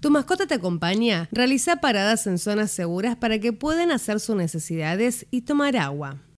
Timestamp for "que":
3.38-3.52